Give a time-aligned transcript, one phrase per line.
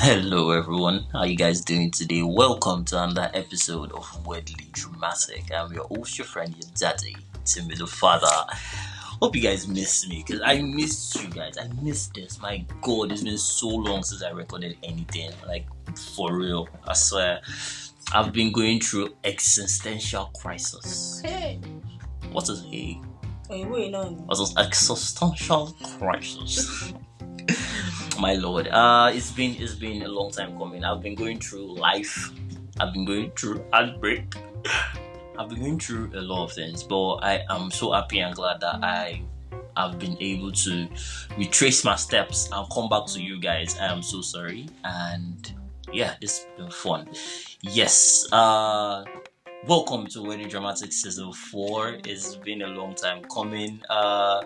[0.00, 1.04] Hello, everyone.
[1.12, 2.22] How you guys doing today?
[2.22, 5.50] Welcome to another episode of Weirdly Dramatic.
[5.52, 8.26] I'm your host, your friend, your daddy, Timmy the father.
[9.20, 11.58] Hope you guys missed me because I missed you guys.
[11.58, 12.40] I missed this.
[12.40, 15.32] My God, it's been so long since I recorded anything.
[15.46, 15.66] Like
[16.14, 17.40] for real, I swear.
[18.12, 21.20] I've been going through existential crisis.
[21.24, 21.60] Hey.
[22.30, 24.04] What is a Hey, wait, no.
[24.04, 26.92] what is existential crisis?
[28.18, 30.82] My lord, uh, it's been it's been a long time coming.
[30.82, 32.32] I've been going through life.
[32.80, 34.34] I've been going through heartbreak.
[35.38, 38.60] I've been going through a lot of things, but I am so happy and glad
[38.60, 39.22] that I
[39.76, 40.88] have been able to
[41.36, 43.78] retrace my steps and come back to you guys.
[43.78, 45.52] I am so sorry, and
[45.92, 47.08] yeah, has been fun.
[47.62, 49.04] Yes, uh,
[49.68, 51.98] welcome to Weirdly Dramatic Season 4.
[52.04, 53.80] It's been a long time coming.
[53.88, 54.42] Uh,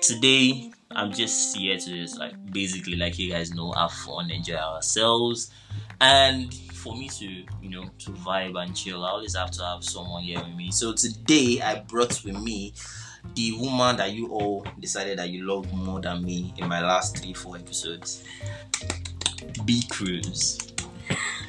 [0.00, 4.56] today, I'm just here to just like basically, like you guys know, have fun, enjoy
[4.56, 5.52] ourselves,
[6.00, 9.84] and for me to you know to vibe and chill, I always have to have
[9.84, 10.72] someone here with me.
[10.72, 12.74] So today, I brought with me
[13.36, 17.18] the woman that you all decided that you love more than me in my last
[17.18, 18.24] three, four episodes.
[19.64, 20.58] B Cruz.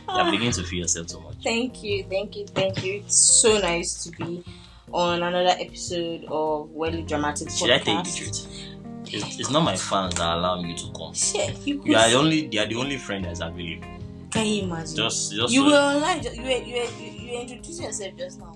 [0.07, 1.37] You're beginning to feel yourself so much.
[1.43, 3.01] Thank you, thank you, thank you.
[3.05, 4.43] It's so nice to be
[4.91, 7.57] on another episode of Weirdly Dramatic Podcast.
[7.59, 8.70] Should I tell you the truth?
[9.13, 11.13] It's, it's not my fans that allow you to come.
[11.13, 12.47] Shit, you, You are the only.
[12.47, 13.87] They are the only friend that's available.
[14.31, 14.95] Can you imagine?
[14.95, 15.53] Just, just.
[15.53, 16.23] you so- were online.
[16.23, 18.55] You were, you were, you, you introduced yourself just now.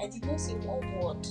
[0.00, 1.26] I did not say one word.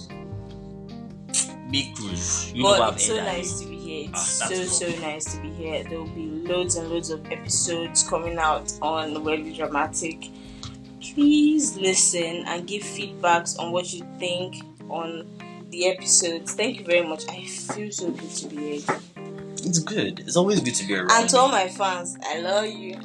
[1.72, 2.52] Big Cruz.
[2.54, 4.10] You but it's so nice to be here.
[4.10, 5.84] It's Ah, so that's so nice to be here.
[5.84, 10.30] There will be loads and loads of episodes coming out on Weirdly Dramatic.
[11.02, 15.28] Please listen and give feedbacks on what you think on
[15.76, 16.54] the episodes.
[16.54, 17.24] Thank you very much.
[17.30, 19.00] I feel so good to be here.
[19.58, 20.22] It's good.
[20.22, 21.12] It's always good to be around.
[21.12, 22.98] And to all my fans, I love you.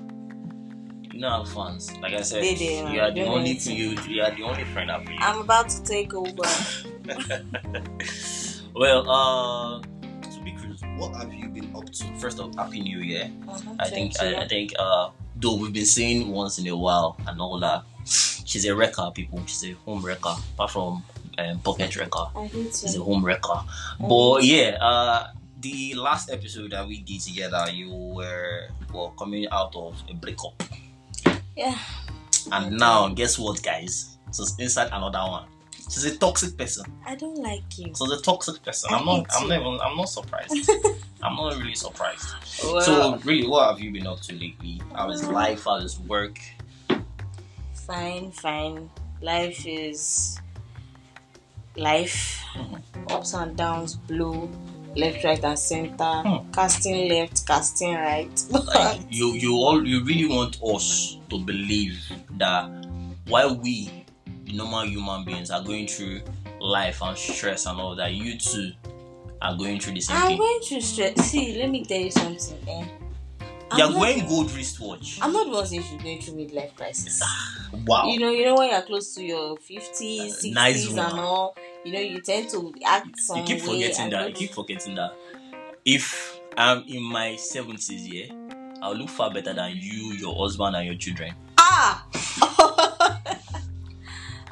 [1.13, 1.97] you know, have fans.
[1.99, 3.51] Like I said, you are the only.
[3.51, 3.77] anything.
[3.77, 5.07] You, you are the only friend I've.
[5.19, 6.33] I'm about to take over.
[8.75, 12.17] well, uh, to be cruise, what have you been up to?
[12.19, 13.31] First of, all, happy New Year.
[13.49, 17.17] Uh-huh, I think I, I think uh though we've been saying once in a while
[17.27, 21.03] and all that she's a wrecker people she's a home wrecker apart from
[21.49, 23.61] um, pocket wrecker I hate she's a home wrecker
[24.01, 25.29] but yeah uh
[25.61, 30.63] the last episode that we did together you were well coming out of a breakup
[31.57, 31.77] Yeah.
[32.53, 37.15] and now guess what guys so it's inside another one she's a toxic person I
[37.17, 37.93] don't like you.
[37.95, 39.49] so the toxic person I i'm not i'm you.
[39.49, 40.71] not even i'm not surprised
[41.23, 42.27] i'm not really surprised
[42.63, 44.81] Well, so really, what have you been up to lately?
[44.95, 45.65] How is life?
[45.65, 46.39] How is work?
[47.75, 48.89] fine, fine.
[49.21, 50.39] Life is
[51.77, 52.43] life.
[53.09, 54.51] Ups and downs, blue,
[54.97, 56.23] left, right, and center.
[56.23, 56.51] Hmm.
[56.53, 58.45] Casting left, casting right.
[58.51, 62.01] Like you, you all, you really want us to believe
[62.39, 62.69] that
[63.29, 64.05] while we,
[64.53, 66.23] normal human beings, are going through
[66.61, 68.73] life and stress and all that, you too
[69.43, 70.39] are going through the same I'm thing.
[70.39, 71.15] going through stress.
[71.31, 72.59] See, let me tell you something.
[72.69, 72.87] Eh?
[73.77, 75.19] You're wearing gold wristwatch.
[75.23, 77.23] I'm not the one saying she's going through midlife crisis.
[77.87, 78.09] Wow.
[78.09, 81.57] You know, you know when you're close to your 50s, 60s, Uh, nice and all.
[81.85, 84.29] You know, you tend to act some you keep forgetting that.
[84.29, 85.13] You keep forgetting that.
[85.85, 88.35] If I'm in my seventies, yeah,
[88.83, 91.35] I'll look far better than you, your husband, and your children.
[91.57, 92.05] Ah!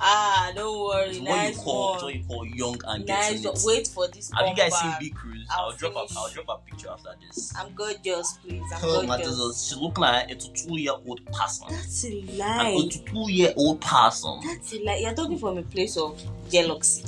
[0.00, 1.08] ah, don't worry.
[1.10, 2.04] It's what nice you call, one.
[2.04, 3.60] what you call young and Nice getting it.
[3.64, 4.30] Wait for this.
[4.36, 4.92] Have you guys seen.
[5.00, 5.46] Big Cruz?
[5.50, 6.06] I'll I'll, drop a.
[6.16, 7.52] I'll drop a picture after this.
[7.56, 8.62] I'm gorgeous, please.
[8.74, 9.68] I'm gorgeous.
[9.68, 11.66] She look like a two-year-old person.
[11.70, 12.88] That's a An lie.
[12.90, 14.40] two-year-old person.
[14.44, 14.96] That's a lie.
[15.02, 16.20] You're talking from a place of
[16.50, 17.04] jealousy.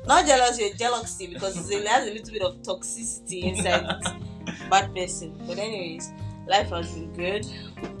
[0.06, 4.70] Not jealousy, jealousy because a, it has a little bit of toxicity inside it.
[4.70, 5.34] Bad person.
[5.46, 6.10] But anyways,
[6.46, 7.46] life has been good.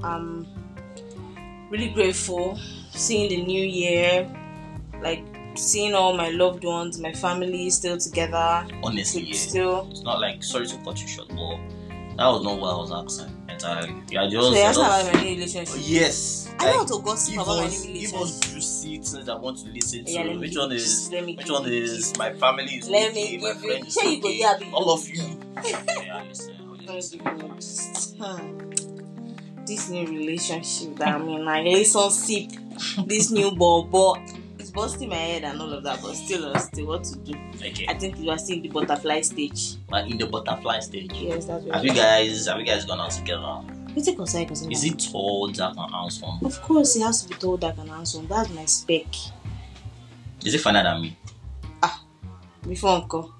[0.02, 0.46] I'm
[1.70, 2.58] really grateful
[2.90, 4.24] seeing the new year,
[5.02, 8.66] like seeing all my loved ones, my family still together.
[8.82, 9.34] Honestly, yeah.
[9.34, 11.56] Still, It's not like sorry to cut you short, but
[12.16, 13.94] that was not what I was asking entirely.
[14.10, 14.48] Yeah, just.
[14.48, 15.74] so you're about my new relationship.
[15.76, 16.54] Oh, yes.
[16.58, 18.20] I like, don't want to gossip Give about my new give relationship.
[18.20, 20.10] us juicy things I want to listen to.
[20.10, 21.08] Yeah, me which one is?
[21.10, 22.16] Which one is?
[22.18, 23.36] My family is Let okay.
[23.38, 24.70] my give friend is you go okay.
[24.72, 25.22] All of you.
[25.64, 26.54] yeah, listen.
[26.60, 27.18] I Let me listen.
[27.18, 27.54] give you
[29.66, 29.90] this.
[29.90, 32.50] New relationship that I'm in, my relationship,
[33.06, 34.14] this new bobo,
[34.78, 37.34] busting my head and all of that, but still, uh, still, what to do?
[37.56, 37.86] Okay.
[37.88, 39.76] I think you are still in the butterfly stage.
[39.88, 41.12] But in the butterfly stage.
[41.14, 41.74] Yes, that's right.
[41.74, 43.60] Have you guys have you guys gone out together?
[43.96, 44.70] You take concern, concern.
[44.70, 46.38] Is it tall, dark, and handsome?
[46.44, 48.26] Of course, it has to be told dark and handsome.
[48.28, 49.06] That's my spec.
[50.44, 51.16] Is it finer than me?
[51.82, 52.00] Ah,
[52.66, 53.34] before uncle.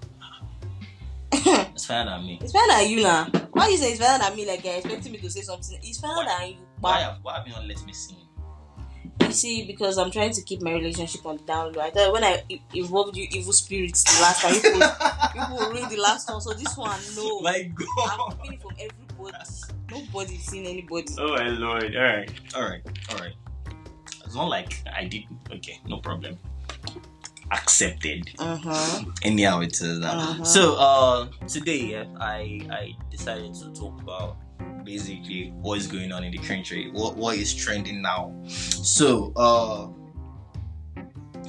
[1.32, 2.38] It's better than me.
[2.42, 3.26] It's better than you now.
[3.52, 4.44] Why you say it's better than me?
[4.46, 5.78] Like you're expecting me to say something.
[5.82, 6.56] It's better Why- than you.
[6.80, 8.16] Why But have, why have you not let me sing?
[9.22, 11.82] You see, because I'm trying to keep my relationship on the down low.
[11.82, 15.40] I thought when I i- involved you evil spirits the last time, you people, you
[15.42, 16.40] people ruined the last one.
[16.40, 17.40] So this one, no.
[17.42, 17.86] My God.
[18.10, 18.38] I'm God.
[18.42, 19.44] keeping it from everybody.
[19.90, 21.06] Nobody's seen anybody.
[21.18, 21.96] Oh my lord.
[21.96, 22.30] Alright.
[22.54, 22.82] Alright.
[23.12, 23.32] Alright.
[24.24, 26.38] It's not like I did okay, no problem.
[27.50, 28.28] Accepted.
[28.38, 29.04] Uh-huh.
[29.22, 30.18] Anyhow it is now.
[30.18, 30.44] Uh-huh.
[30.44, 34.36] So uh today I I decided to talk about
[34.88, 36.90] basically what is going on in the country.
[36.90, 38.32] What what is trending now.
[38.48, 39.88] So uh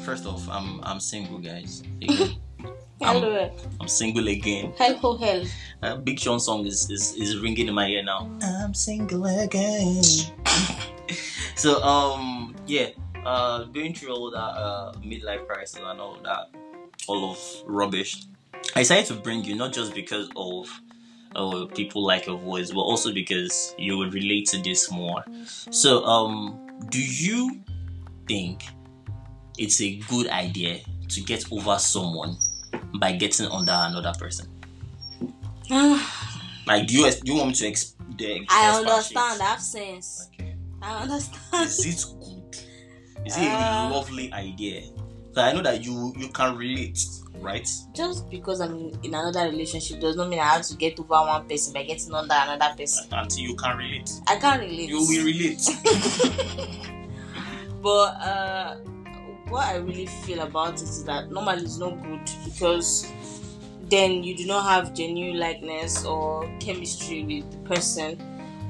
[0.04, 1.84] first off I'm I'm single guys.
[2.02, 2.36] Again.
[3.02, 3.50] Hello.
[3.80, 4.74] I'm single again.
[4.78, 5.46] Hi ho hell.
[5.82, 8.30] Uh, Big Sean song is, is is ringing in my ear now.
[8.44, 10.04] I'm single again.
[11.56, 12.90] so um yeah,
[13.26, 16.52] uh going through all that uh midlife crisis and all that,
[17.08, 18.26] all of rubbish.
[18.76, 20.68] I decided to bring you not just because of
[21.36, 25.24] uh, people like your voice, but also because you would relate to this more.
[25.72, 26.60] So um,
[26.90, 27.62] do you
[28.28, 28.64] think
[29.58, 30.80] it's a good idea
[31.10, 32.38] to get over someone
[33.00, 34.48] by getting under another person?
[36.68, 39.42] Like, do you do you want me to ex- the I understand.
[39.42, 40.30] I have sense.
[40.34, 40.56] Okay.
[40.84, 41.66] I understand.
[41.66, 42.58] Is it good?
[43.26, 44.84] Is it a Uh, lovely idea?
[45.34, 47.00] So I know that you you can relate,
[47.36, 47.68] right?
[47.94, 51.10] Just because I'm in, in another relationship does not mean I have to get over
[51.10, 53.08] one person by getting under another person.
[53.12, 54.90] Until you can relate, I can't relate.
[54.90, 55.68] you will relate.
[57.82, 58.76] but uh,
[59.48, 63.12] what I really feel about it is that normally it's not good because
[63.90, 68.18] then you do not have genuine likeness or chemistry with the person,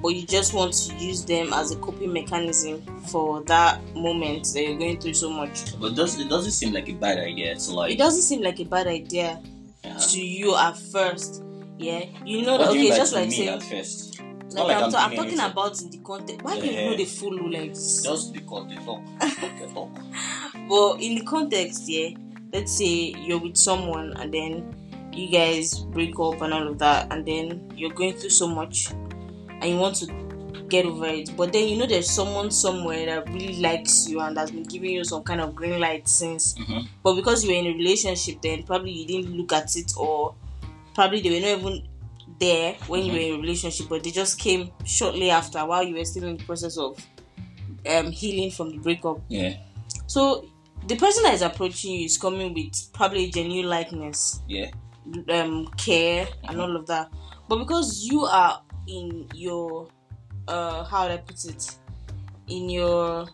[0.02, 4.64] but you just want to use them as a coping mechanism for that moment that
[4.64, 5.80] you're going through so much.
[5.80, 7.92] but does it doesn't seem like a bad idea to like?
[7.94, 9.42] It doesn't seem like a bad idea
[9.84, 11.44] uh, to you at first.
[11.78, 14.20] Yeah, you know what do you Okay, just like saying, at first?
[14.52, 15.52] like, like I'm, I'm ta- I'm talking anything.
[15.52, 16.44] about in the context.
[16.44, 18.04] Why do you know the full like this?
[18.04, 19.90] Just because they talk, they talk.
[20.68, 22.10] But in the context, yeah,
[22.54, 24.76] let's say you're with someone and then
[25.14, 28.90] you guys break up and all of that, and then you're going through so much
[29.62, 30.08] and you want to
[30.68, 31.36] get over it.
[31.36, 34.92] But then you know there's someone somewhere that really likes you and has been giving
[34.92, 36.54] you some kind of green light since.
[36.56, 36.88] Mhm.
[37.04, 40.36] But because you were in a relationship, then probably you didn't look at it, or
[40.94, 41.88] probably they were not even
[42.40, 45.96] there when you were in a relationship, but they just came shortly after while you
[45.96, 46.98] were still in the process of
[47.90, 49.20] um, healing from the breakup.
[49.28, 49.56] Yeah,
[50.08, 50.46] So
[50.88, 54.70] the person that is approaching you is coming with probably genuine likeness, yeah,
[55.30, 57.10] um, care, and all of that.
[57.48, 59.88] But because you are in your,
[60.48, 61.76] uh, how would I put it,
[62.48, 63.28] in your,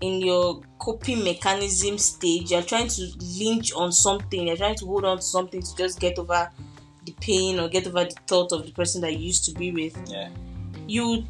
[0.00, 3.06] in your coping mechanism stage, you're trying to
[3.38, 4.46] lynch on something.
[4.46, 6.50] You're trying to hold on to something to just get over
[7.04, 9.70] the pain or get over the thought of the person that you used to be
[9.70, 9.96] with.
[10.10, 10.28] yeah.
[10.86, 11.24] You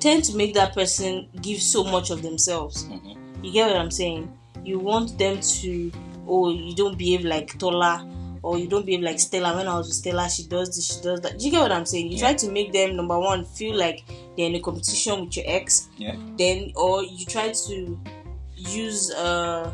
[0.00, 2.84] tend to make that person give so much of themselves.
[2.84, 3.12] hmm
[3.42, 4.30] You get what I'm saying?
[4.64, 5.92] You want them to,
[6.26, 8.06] oh, you don't behave like Tola,
[8.42, 9.56] or you don't behave like Stella.
[9.56, 11.38] When I was with Stella, she does this, she does that.
[11.38, 12.06] Do you get what I'm saying?
[12.06, 12.20] You Yeah.
[12.28, 14.04] try to make them number one feel like
[14.36, 15.88] they're in a competition with your ex.
[15.96, 16.16] Yeah.
[16.36, 18.00] Then, or you try to
[18.56, 19.72] use uh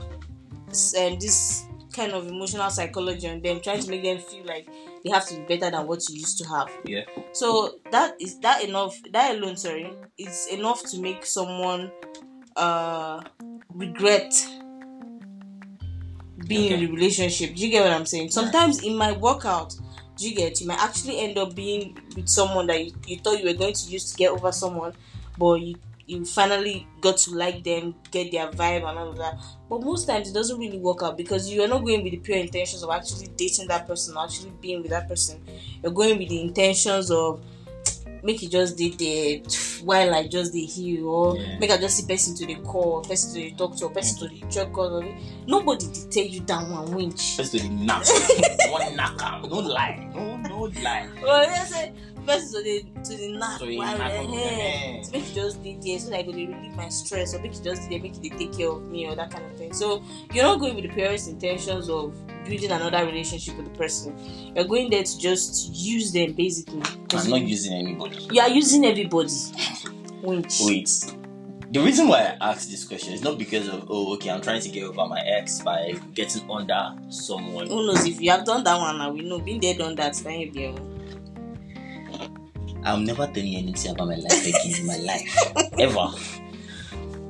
[0.70, 4.68] s- um, this kind of emotional psychology on them, trying to make them feel like
[5.04, 6.68] they have to be better than what you used to have.
[6.84, 7.02] Yeah.
[7.32, 8.98] So that is that enough.
[9.12, 11.90] That alone, sorry, is enough to make someone
[12.56, 13.20] uh
[13.74, 14.32] regret
[16.46, 16.86] being in Okay.
[16.86, 17.54] the relationship.
[17.54, 18.30] Do you get what I'm saying?
[18.30, 19.74] Sometimes it might work out.
[20.16, 20.60] Do you get?
[20.60, 23.74] You might actually end up being with someone that you, you thought you were going
[23.74, 24.92] to use to get over someone,
[25.38, 29.38] but you you finally got to like them, get their vibe and all of that.
[29.70, 32.18] But most times it doesn't really work out because you are not going with the
[32.18, 35.42] pure intentions of actually dating that person, actually being with that person.
[35.82, 37.42] You're going with the intentions of
[38.24, 39.42] make you just did the
[39.84, 41.58] while I just did heal or Yeah.
[41.58, 44.40] make I just see person to the call, person to the doctor, person to the
[44.50, 45.04] check out.
[45.46, 47.36] Nobody did tell you that one winch.
[47.36, 48.04] First to the knock,
[48.70, 49.42] one knock am.
[49.42, 51.08] No lie, no no lie.
[51.22, 51.92] Well, let's say
[52.26, 55.04] person to the to the knack So knack eh, on the head.
[55.06, 57.40] So make you just did there so that I go dey relieve my stress or
[57.40, 59.44] make you just did there make you dey take care of me or that kind
[59.44, 59.72] of thing.
[59.72, 60.02] So
[60.32, 62.14] you're not going with the purest intentions of
[62.44, 64.16] building another relationship with the person.
[64.54, 68.28] You're going there to just use them basically I'm not using anybody.
[68.30, 69.30] you are using everybody.
[70.22, 70.58] Winch.
[70.62, 71.14] Wait.
[71.70, 74.60] The reason why I asked this question is not because of oh okay I'm trying
[74.60, 77.66] to get over my ex by getting under someone.
[77.66, 79.10] Who knows if you have done that one now?
[79.10, 80.14] We know been there, done that.
[80.14, 80.66] Then you be
[82.84, 85.50] I'm never telling you anything about my life again in my life.
[85.78, 86.08] Ever.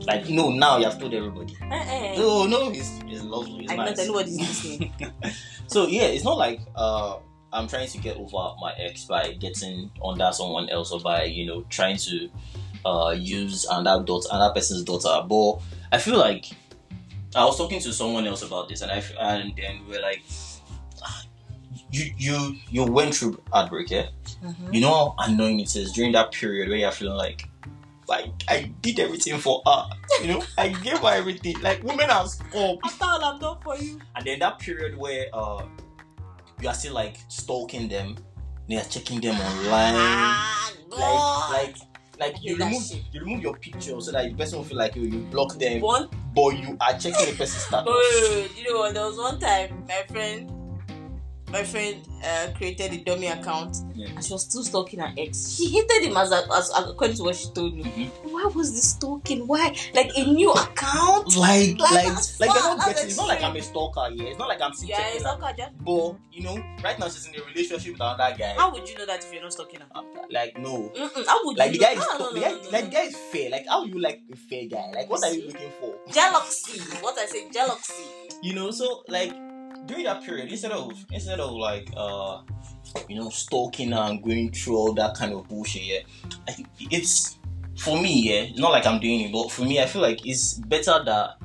[0.06, 1.56] Like no, now you have told everybody.
[1.62, 2.14] Eh.
[2.18, 3.64] No, no, it's, it's lovely.
[3.64, 3.96] It's I know nice.
[3.96, 4.92] that nobody's listening.
[5.66, 7.18] so yeah, it's not like uh
[7.52, 11.46] I'm trying to get over my ex by getting under someone else or by you
[11.46, 12.28] know trying to
[12.84, 15.25] uh, use another daughter, another person's daughter.
[15.26, 15.61] But
[15.92, 16.46] I feel like
[17.34, 20.23] I was talking to someone else about this, and I f- and then we're like,
[20.28, 20.43] "Ah,
[21.94, 24.08] you you you went through heartbreak, yeah.
[24.42, 24.74] Mhm.
[24.74, 27.48] You know how annoying it is during that period where you're feeling like,
[28.08, 29.86] like I did everything for her.
[30.20, 31.60] You know, I gave her everything.
[31.60, 32.78] Like women are up.
[32.84, 34.00] After all I've done for you.
[34.16, 35.64] And then that period where uh
[36.60, 38.16] you are still like stalking them,
[38.68, 39.94] they are checking them online.
[39.96, 40.70] Ah.
[40.90, 41.76] Like like
[42.18, 42.82] like you remove
[43.12, 45.80] you remove your picture so that the person will feel like you, you block them,
[45.80, 47.86] one but you are checking the person's status.
[47.86, 48.92] Oh, you know?
[48.92, 50.50] There was one time my friend,
[51.54, 54.08] my friend uh, created a dummy account Yeah.
[54.08, 55.54] and she was still stalking her ex.
[55.56, 57.84] She hated him as, a, as according to what she told me.
[57.84, 58.11] Mhm.
[58.32, 59.46] Why was this stalking?
[59.46, 59.73] Why?
[59.94, 61.37] Like a new account?
[61.37, 62.06] Like, Like, like,
[62.40, 63.06] like, not getting.
[63.06, 63.40] It's not like.
[63.42, 64.08] I'm a stalker.
[64.12, 65.38] Yeah, it's not like I'm Yeah, checking it's her.
[65.38, 65.70] not just.
[65.84, 68.54] But you know, right now she's in a relationship with another guy.
[68.56, 69.87] How would you know that if you're not stalking her?
[69.94, 72.00] Um, Like no, Mm-mm, how would like the guy know?
[72.00, 73.50] is No, no, the guy, no, like the guy is fair.
[73.50, 74.90] Like how you like a fair guy?
[74.92, 75.94] Like what are you looking for?
[76.12, 76.80] Jealousy.
[77.00, 78.02] What I say, jealousy.
[78.42, 79.32] you know so like
[79.87, 82.40] during that period instead of instead of like uh
[83.09, 85.99] you know stalking and going through all that kind of bullshit yeah
[86.49, 87.38] I think it's
[87.76, 90.25] for me yeah it's not like i'm doing it but for me i feel like
[90.25, 91.37] it's better that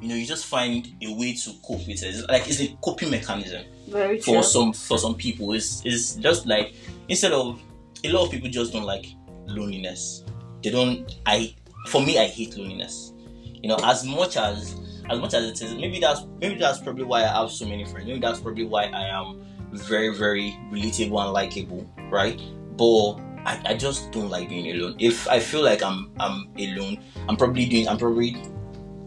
[0.00, 2.02] you know you just find a way to cope with it.
[2.02, 5.52] It's like it's a coping mechanism Very for some for some people.
[5.52, 6.74] It's, it's just like
[7.08, 7.60] instead of
[8.04, 9.06] a lot of people just don't like
[9.46, 10.24] loneliness.
[10.62, 11.54] They don't i
[11.88, 13.12] for me i hate loneliness.
[13.42, 14.74] You know as much as
[15.10, 17.84] as much as it is maybe that's maybe that's probably why i have so many
[17.84, 18.06] friends.
[18.06, 22.40] Maybe that's probably why i am very very relatable and likable right?
[22.76, 23.14] But
[23.46, 24.96] I, I just don't like being alone.
[24.98, 26.98] If i feel like i'm i'm alone
[27.28, 28.36] i'm probably doing i'm probably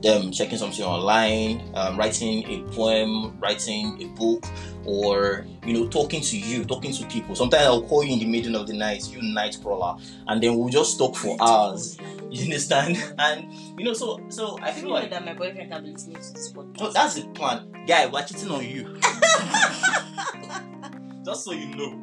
[0.07, 4.43] um, checking something online um, writing a poem writing a book
[4.85, 7.35] or you know talking to you talking to people.
[7.35, 10.57] Sometimes i'll call you in the middle of the night you night crawler and then
[10.57, 11.97] we'll just talk for hours.
[12.31, 12.95] You understand?
[13.17, 16.17] And you know so so i I feel like that my boyfriend can be listening
[16.17, 16.75] to this podcast.
[16.79, 17.67] oh, that's the plan.
[17.87, 18.99] Guy we're cheating on you.
[21.25, 21.95] Just so you know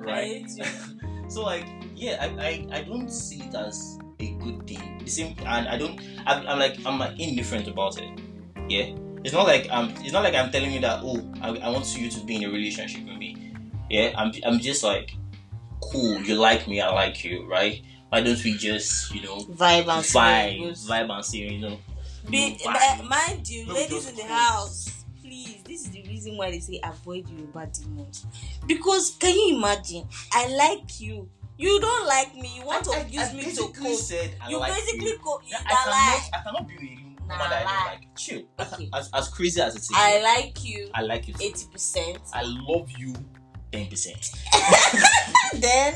[0.00, 0.44] right?
[1.30, 1.64] So like
[1.94, 5.76] yeah I, I i don't see it as a good thing the same and i
[5.76, 8.08] don't i'm, I'm like i'm like indifferent about it
[8.68, 11.68] yeah it's not like i'm it's not like i'm telling you that oh I, I
[11.70, 13.54] want you to be in a relationship with me
[13.88, 15.12] yeah i'm i'm just like
[15.80, 19.88] cool you like me i like you right why don't we just you know Vibe
[19.88, 20.88] and vibe see.
[20.90, 21.78] vibe and see you know
[22.28, 23.00] Be, vibe.
[23.00, 24.30] uh, mind you, No, ladies in the close.
[24.30, 25.62] house, please.
[25.64, 28.26] This is the reason why they say avoid your Yoruba demons.
[28.66, 30.06] Because can you imagine?
[30.32, 31.28] I like you.
[31.60, 32.56] You don't like me.
[32.56, 33.94] You want to I, use I me to cope.
[33.98, 35.18] said I You like basically you.
[35.22, 36.20] co- you Yeah, I lie.
[36.32, 37.74] cannot, I cannot be with you Nah, woman that I lie.
[37.74, 38.88] don't like chill Okay.
[38.94, 42.18] as, as crazy as it is I like you I like you eighty percent.
[42.32, 43.14] I love you
[43.72, 44.34] 10%.
[45.60, 45.94] Then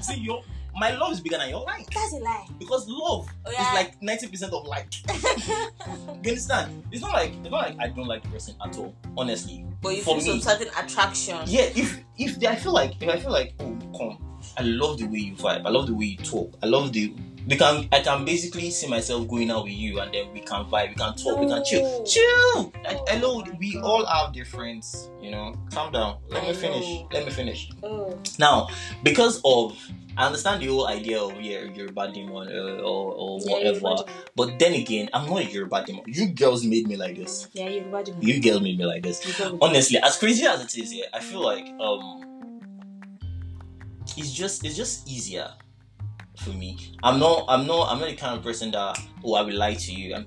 [0.00, 0.42] See, your
[0.76, 1.90] my love is bigger than your like.
[1.92, 2.46] that's a lie.
[2.60, 4.92] Because love Oh, is like 90% of like.
[6.22, 6.84] You understand?
[6.92, 9.64] It's not like it's not like I don't like the person at all, honestly.
[9.82, 10.40] but you For feel me.
[10.40, 11.38] some certain attraction.
[11.46, 14.18] Yeah, if if I feel like if I feel like, oh come,
[14.58, 17.14] I love the way you vibe, I love the way you talk, I love the
[17.48, 20.66] we can I can basically see myself going out with you and then we can
[20.66, 21.82] vibe, we can talk, we can chill.
[21.82, 22.04] No.
[22.04, 22.72] Chill!
[22.86, 24.84] I, I know we all have different,
[25.20, 25.54] you know.
[25.72, 26.18] Calm down.
[26.28, 27.04] Let me finish.
[27.10, 27.70] Let me finish.
[27.82, 28.18] Oh.
[28.38, 28.68] Now,
[29.02, 29.78] because of
[30.18, 34.02] I understand the whole idea of yeah, Yoruba demon uh, or, or Yeah, whatever,
[34.36, 36.02] but then again, I'm not a Yoruba demon.
[36.06, 37.48] You girls made me like this.
[37.52, 38.20] Yeah, Yoruba demon.
[38.22, 39.24] You girls made me like this.
[39.24, 42.37] You go with- Honestly, as crazy as it is, yeah, I feel like um,
[44.16, 45.50] it's just it's just easier
[46.36, 46.78] for me.
[47.02, 49.74] I'm not I'm not I'm not the kind of person that oh I will lie
[49.74, 50.14] to you.
[50.14, 50.26] And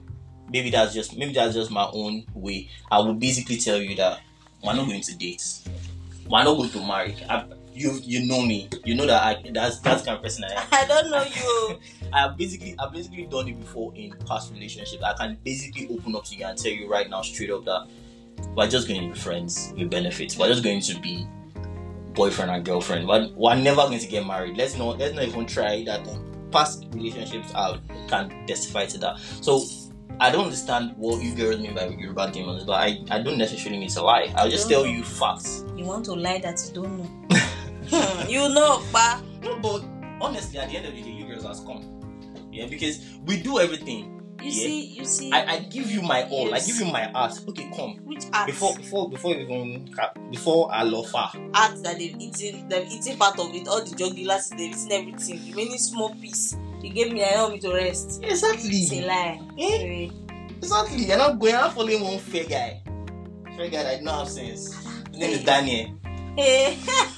[0.50, 2.69] maybe that's just maybe that's just my own way.
[2.91, 4.21] I will basically tell you that
[4.63, 5.43] we're not going to date.
[6.29, 7.15] We're not going to marry.
[7.29, 8.69] I, you you know me.
[8.85, 10.67] You know that I that's that's the kind of person I am.
[10.71, 11.79] I don't know you.
[12.13, 15.01] I've basically I've basically done it before in past relationships.
[15.03, 17.88] I can basically open up to you and tell you right now straight up that
[18.55, 20.38] we're just going to be friends with benefits.
[20.38, 21.27] We're just going to be
[22.13, 23.08] boyfriend and girlfriend.
[23.08, 24.58] We're, we're never going to get married.
[24.58, 26.50] Let's not let's not even try that thing.
[26.51, 29.20] Past relationships I can testify to that.
[29.41, 29.63] So
[30.20, 33.80] I don't understand what you girls mean by Yoruba demons, but I, I don't necessarily
[33.80, 34.32] need to lie.
[34.36, 35.65] I'll just tell you facts.
[35.75, 37.38] You want to lie that you don't know.
[37.89, 39.22] Hmm, you know, pa.
[39.41, 39.84] No, but
[40.22, 41.84] honestly, at the end of the day, you girls has come.
[42.51, 44.20] Yeah, because we do everything.
[44.41, 44.63] You Yeah.
[44.65, 45.31] see, you see.
[45.31, 46.50] I, I give you my all.
[46.50, 46.63] Yes.
[46.63, 47.39] I give you my heart.
[47.50, 47.95] Okay, come.
[48.05, 48.48] which art?
[48.48, 49.89] Before before before even
[50.31, 51.29] before I love her.
[51.53, 53.67] art that they've eaten, they've eaten part of it.
[53.67, 55.39] All the jugulars, they've eaten everything.
[55.51, 57.24] Remaining small piece, you gave me.
[57.24, 58.19] I want me to rest.
[58.24, 58.69] Exactly.
[58.69, 59.39] It's a lie.
[59.60, 60.10] Eh?
[60.57, 61.05] Exactly.
[61.05, 61.53] You're not going.
[61.53, 62.81] You're not following one fair guy.
[63.55, 64.74] Fair guy that don't have sense.
[65.12, 65.98] His name is Daniel.
[66.36, 66.77] Hey,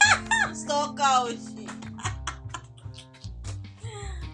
[0.53, 1.31] stalker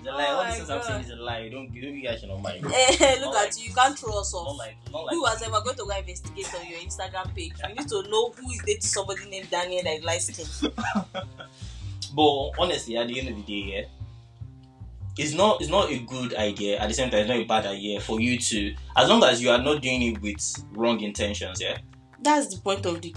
[0.09, 0.25] a lie.
[0.27, 0.85] Oh All my this things I'm God.
[0.87, 1.39] saying is a lie.
[1.39, 2.65] You don't, you don't, you guys should not mind.
[2.65, 4.57] Eh, look Not at you, you can't throw us Not off.
[4.57, 5.13] like, not like.
[5.13, 7.53] Who was ever going to go investigate on your Instagram page?
[7.67, 10.71] You need to know who is dating somebody named Daniel that is light skin.
[12.15, 13.85] But honestly, at the end of the day, yeah,
[15.23, 16.79] it's not it's not a good idea.
[16.79, 19.41] At the same time, it's not a bad idea for you to, as long as
[19.41, 20.39] you are not doing it with
[20.71, 21.61] wrong intentions.
[21.61, 21.77] Yeah.
[22.21, 23.13] That's the point of the.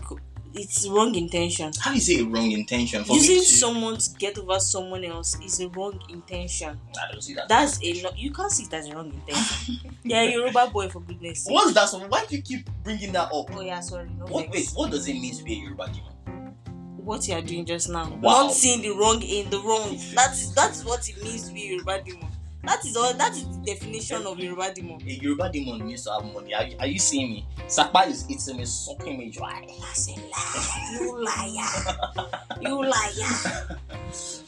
[0.55, 1.73] It's wrong intention.
[1.81, 3.45] How is it a wrong intention for Using to?
[3.45, 6.79] someone to get over someone else is a wrong intention.
[7.01, 7.49] I don't see that.
[7.49, 9.77] That's a you can't see it as a wrong intention.
[10.05, 11.55] yeah, you're a Yoruba boy for goodness sake.
[11.55, 11.89] What's that?
[11.89, 13.55] So why do you keep bringing that up?
[13.57, 14.11] Oh yeah, sorry.
[14.19, 14.69] No What wait?
[14.75, 16.55] What does it mean to be a Yoruba demon?
[16.97, 18.09] What you are doing just now?
[18.21, 18.45] Wow.
[18.45, 19.97] Not seeing the wrong in the wrong.
[20.15, 22.29] That is that is what it means to be a Yoruba demon.
[22.65, 23.13] That is all.
[23.15, 25.01] That is the definition of Yoruba demon.
[25.07, 26.55] A Yoruba demon needs to have money.
[26.55, 27.47] Are, you- are you seeing me?
[27.67, 29.67] Sapa is eating me, sucking me dry.
[29.81, 30.99] That's a lie.
[31.01, 32.29] You liar.
[32.61, 33.79] You liar.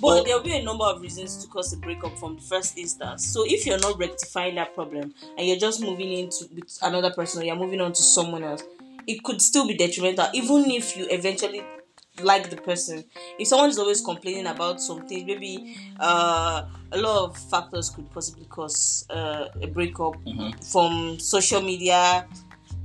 [0.01, 2.77] But there will be a number of reasons to cause a breakup from the first
[2.77, 3.25] instance.
[3.27, 7.41] So if you're not rectifying that problem and you're just moving into with another person
[7.41, 8.63] or you're moving on to someone else,
[9.07, 11.63] it could still be detrimental, even if you eventually
[12.23, 13.05] like the person.
[13.39, 18.45] If someone is always complaining about something, maybe uh, a lot of factors could possibly
[18.47, 20.55] cause uh, a breakup Mhm.
[20.73, 22.27] from social media,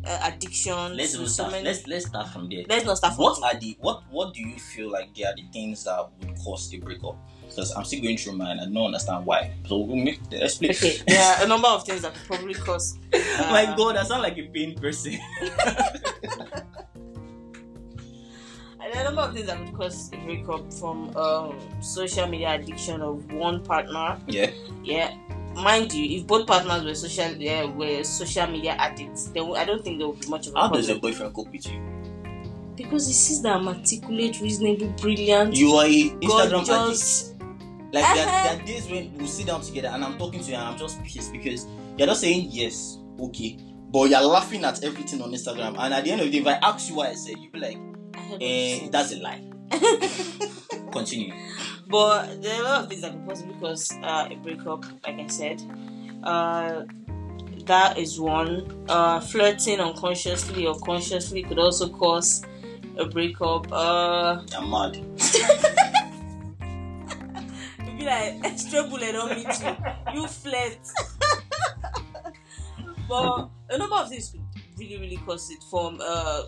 [0.05, 0.95] uh, addiction.
[0.98, 1.51] Let's so start.
[1.51, 2.63] many- Let's let's start from there.
[2.67, 5.36] let's not start from What are the what what do you feel like they are
[5.36, 7.15] the things that would cause the breakup?
[7.48, 8.59] Because I'm still going through mine.
[8.59, 9.53] I don't understand why.
[9.67, 10.75] So we'll make let's split.
[10.77, 12.98] Okay, there are a number of things that could probably cause.
[13.13, 15.17] uh, My God, I sound like a pain person.
[18.89, 22.25] And there are a number of things that would cause a breakup from um, social
[22.27, 24.19] media addiction of one partner.
[24.27, 24.50] yeah.
[24.84, 25.15] Yeah,
[25.53, 29.84] mind you, if both partners were social yeah, were social media addicts, then I don't
[29.84, 30.81] think there would be much of a How problem.
[30.81, 31.79] does your boyfriend cope with you?
[32.75, 36.67] because he sees that I'm articulate, reasonable, brilliant, You are a Instagram addict.
[36.69, 37.34] gorgeous.
[37.91, 38.43] Like there, Uh-huh.
[38.54, 40.78] there are days when we sit down together and I'm talking to you and I'm
[40.78, 43.58] just pissed because you're not saying yes, okay,
[43.91, 45.75] but you're laughing at everything on Instagram.
[45.78, 47.52] And at the end of the day, if I ask you what I said, you'll
[47.52, 47.78] be like,
[48.30, 48.92] I heard what you said.
[48.92, 49.42] that's a lie.
[50.92, 51.34] Continue.
[51.88, 55.20] But there are a lot of things that could possibly cause uh, a breakup, like
[55.20, 55.62] I said.
[56.24, 56.84] Uh,
[57.65, 58.86] that is one.
[58.88, 62.44] Uh, flirting unconsciously or consciously could also cause
[62.98, 63.72] a breakup.
[63.72, 64.96] Uh, You're mad.
[67.80, 69.76] it'd be like extra bullet don't meet you.
[70.13, 70.80] You flirt.
[73.10, 74.42] but a number of things could
[74.78, 76.44] really, really cause it from uh,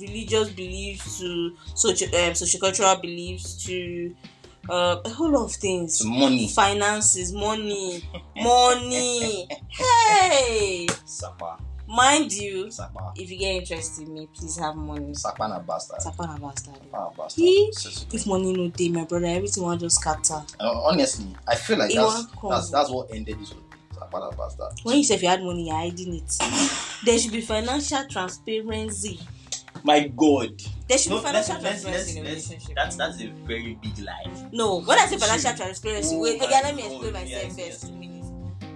[0.00, 4.14] religious beliefs to social, um, sociocultural beliefs to
[4.70, 6.04] uh, a whole lot of things.
[6.04, 6.48] Money.
[6.48, 8.02] finances, money,
[8.36, 9.48] money.
[9.68, 11.58] Hey, Sapa.
[11.88, 13.12] mind you, Sapa.
[13.16, 15.14] if you get interested in me, please have money.
[15.14, 15.98] Sapa na bastard.
[16.00, 16.74] Sapana bastard.
[16.90, 18.14] Sapa na He- bastard.
[18.14, 20.42] If money no day, my brother, everything will just scatter.
[20.60, 23.62] Uh, honestly, I feel like that's, that's that's what ended this whole.
[23.98, 24.72] Sapa na bastard.
[24.84, 26.38] When you say if you had money, you're hiding it.
[27.04, 29.18] There should be financial transparency.
[29.84, 30.60] My God.
[30.88, 32.72] There should No, be financial let's, transparency let's, in a relationship.
[32.76, 34.48] that's that's a very big lie.
[34.52, 37.30] no, when I say financial transparency, Oh wait, my okay, let me explain God, myself
[37.58, 37.92] yes, first.
[37.92, 38.30] yes.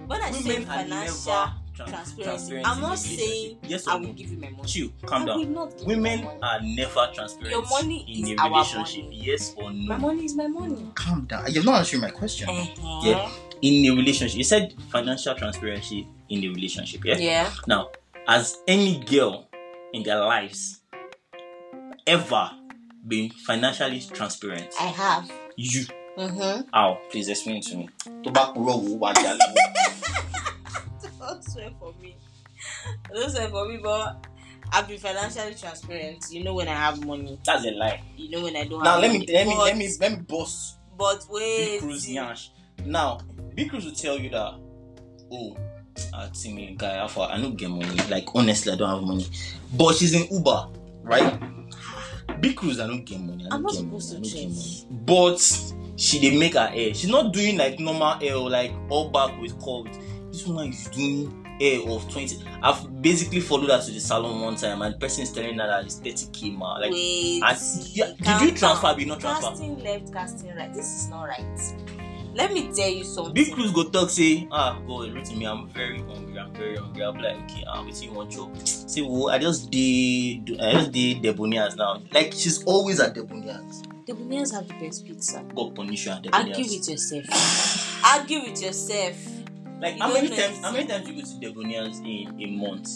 [0.07, 3.57] When I say Women are financial never trans- transparency, I'm not saying.
[3.67, 4.13] Yes I will no?
[4.13, 4.63] give you my money.
[4.67, 5.39] Chill, calm I down.
[5.39, 6.39] will not give Women my money.
[6.41, 9.03] are never transparent Your money in is a relationship.
[9.05, 9.21] money.
[9.21, 9.87] Yes or no?
[9.93, 10.87] My money is my money.
[10.95, 11.45] Calm down.
[11.51, 12.49] You're not answering my question.
[12.49, 13.01] Uh-huh.
[13.03, 13.29] Yeah.
[13.61, 17.03] In a relationship, you said financial transparency in the relationship.
[17.05, 17.17] Yeah.
[17.17, 17.51] Yeah.
[17.67, 17.89] Now,
[18.27, 19.47] as any girl
[19.93, 20.81] in their lives
[22.07, 22.49] ever
[23.07, 24.73] been financially transparent?
[24.79, 25.31] I have.
[25.55, 25.85] You.
[26.17, 26.69] Mm-hmm.
[26.73, 26.99] How?
[27.11, 27.89] Please explain to me.
[28.23, 29.37] Tobacco roll, what gal-
[31.19, 32.15] Don't swear for me.
[33.13, 34.25] Don't swear for me, but
[34.71, 36.25] I've been financially transparent.
[36.31, 37.39] You know when I have money.
[37.45, 38.01] That's a lie.
[38.15, 39.33] You know when I don't Now have let me money.
[39.33, 41.57] let me but, let me let me boss But wait.
[41.57, 41.81] Big wait.
[41.81, 42.49] Cruz Nyash.
[42.85, 43.19] Now,
[43.55, 44.53] Big Cruz will tell you that,
[45.31, 45.57] oh,
[46.13, 47.97] uh, Timmy, guy, Alpha, I don't get money.
[48.09, 49.27] Like, honestly, I don't have money.
[49.75, 50.67] But she's in Uber,
[51.03, 51.39] right?
[52.39, 53.45] Big Cruz, I don't get money.
[53.45, 54.29] I don't I'm not get supposed money.
[54.29, 54.85] to I don't get change.
[54.89, 55.01] money.
[55.05, 56.93] But she they make her hair.
[56.93, 59.87] She's not doing like normal hair, or like all back with curls.
[60.31, 62.43] This woman is doing hair of 20.
[62.61, 65.65] I've basically followed her to the salon one time, and the person is telling her
[65.67, 66.81] that it's 30k, man.
[66.81, 67.41] Like, wait.
[67.43, 67.57] and,
[67.93, 68.93] yeah, did Calm you transfer?
[68.95, 69.47] Be not transfer.
[69.49, 70.73] Casting left, casting right.
[70.73, 71.73] This is not right.
[72.37, 73.33] Let me tell you something.
[73.33, 77.03] Big Cruz go talk say, ah, God, wait me, I'm very hungry, I'm very hungry.
[77.03, 78.55] I'll be like, okay, ah, wait you one chop.
[78.65, 81.99] Say, well, I just did, I just did Debonairs now.
[82.11, 83.83] Like, she's always at Debonairs.
[84.05, 85.43] The Bunions have the best pizza.
[85.55, 86.79] God punish you at Argue Debonairs.
[86.79, 88.05] with yourself.
[88.05, 89.17] Argue with yourself.
[89.81, 92.89] Like, You how many times, how many times you go to Debonairs in a month?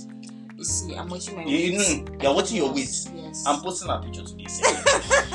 [0.56, 1.80] You see, I'm watching my You, weight.
[2.08, 3.10] mm, you're watching your weight.
[3.16, 3.44] Yes.
[3.48, 4.46] I'm posting a picture today.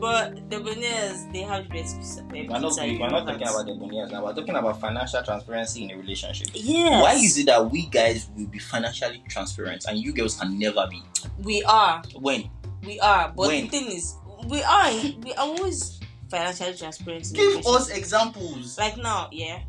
[0.00, 2.24] but Debonairs, they have the best pizza.
[2.30, 4.24] we're not, we're not talking about Debonairs now.
[4.24, 6.48] We're talking about financial transparency in a relationship.
[6.54, 7.02] Yes.
[7.02, 10.86] Why is it that we guys will be financially transparent and you girls can never
[10.90, 11.02] be?
[11.42, 12.02] We are.
[12.18, 12.48] When?
[12.84, 13.28] We are.
[13.36, 13.64] But When?
[13.64, 14.14] the thing is,
[14.48, 14.90] we are.
[15.22, 17.30] We are always financially transparent.
[17.34, 18.78] Give us examples.
[18.78, 19.60] Like now, yeah,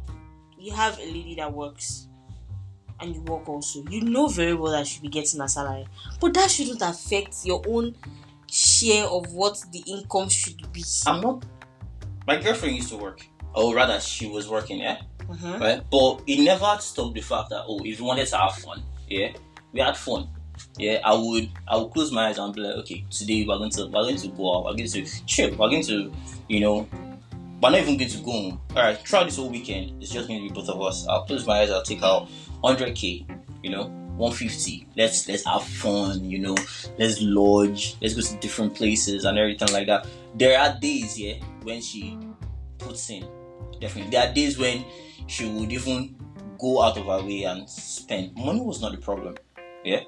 [0.58, 2.08] you have a lady that works,
[3.02, 3.84] and you work also.
[3.90, 5.88] You know very well that she'll be getting a salary,
[6.22, 7.96] but that shouldn't affect your own
[8.52, 10.84] share of what the income should be.
[11.08, 11.46] I'm not.
[12.28, 15.60] My girlfriend used to work, or rather, she was working, yeah, Mhm.
[15.60, 15.82] right.
[15.90, 19.30] But it never stopped the fact that oh, if you wanted to have fun, yeah,
[19.72, 20.28] we had fun.
[20.78, 23.72] Yeah, I would, I would close my eyes and be like, okay, today we're going
[23.72, 26.14] to, we're going to go out, we're going to trip, we're going to,
[26.50, 26.88] you know,
[27.62, 28.62] we're not even going to go home.
[28.76, 31.08] All right, try this whole weekend, it's just going to be both of us.
[31.08, 32.30] I'll close my eyes, I'll take out
[32.64, 33.26] 100k,
[33.64, 33.86] you know,
[34.22, 34.88] 150.
[34.96, 36.56] Let's let's have fun, you know,
[36.98, 40.06] let's lodge, let's go to different places and everything like that.
[40.36, 42.18] There are days, yeah, when she
[42.78, 43.28] puts in.
[43.80, 44.86] Definitely, there are days when
[45.26, 46.16] she would even
[46.60, 48.36] go out of her way and spend.
[48.36, 49.36] Money was not the problem.
[49.84, 50.02] Yeah,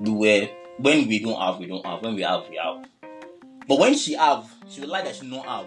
[0.00, 2.02] we were when we don't have, we don't have.
[2.02, 2.84] When we have, we have.
[3.68, 5.66] But when she have, she would like that she don't have.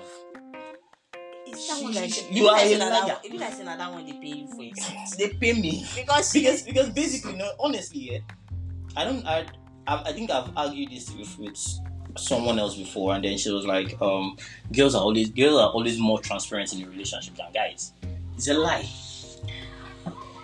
[1.46, 3.18] That one that She- she, you are a liar.
[3.24, 4.80] If you like saying that one, they pay you for it.
[5.18, 5.86] They pay me.
[5.96, 8.20] Because because because basically no honestly yeah
[8.96, 9.46] i don't i
[9.88, 11.58] i, I think i've argued this with, with
[12.18, 14.38] someone else before and then she was like um
[14.72, 17.94] girls are always girls are always more transparent in a relationship than guys
[18.36, 18.88] it's a lie